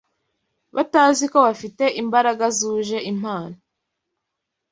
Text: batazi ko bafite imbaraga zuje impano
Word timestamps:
batazi 0.75 1.25
ko 1.31 1.37
bafite 1.47 1.85
imbaraga 2.01 2.45
zuje 2.57 2.97
impano 3.11 3.55